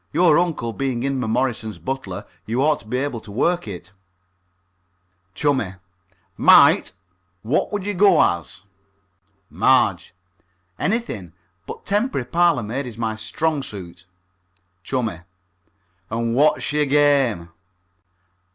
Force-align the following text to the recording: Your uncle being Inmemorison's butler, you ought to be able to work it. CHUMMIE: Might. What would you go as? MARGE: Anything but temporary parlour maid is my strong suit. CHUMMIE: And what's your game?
Your 0.13 0.39
uncle 0.39 0.73
being 0.73 1.03
Inmemorison's 1.03 1.77
butler, 1.77 2.25
you 2.47 2.63
ought 2.63 2.79
to 2.79 2.87
be 2.87 2.97
able 2.97 3.19
to 3.21 3.31
work 3.31 3.67
it. 3.67 3.91
CHUMMIE: 5.35 5.75
Might. 6.37 6.93
What 7.43 7.71
would 7.71 7.85
you 7.85 7.93
go 7.93 8.19
as? 8.19 8.63
MARGE: 9.51 10.15
Anything 10.79 11.33
but 11.67 11.85
temporary 11.85 12.25
parlour 12.25 12.63
maid 12.63 12.87
is 12.87 12.97
my 12.97 13.15
strong 13.15 13.61
suit. 13.61 14.07
CHUMMIE: 14.81 15.21
And 16.09 16.33
what's 16.33 16.73
your 16.73 16.87
game? 16.87 17.49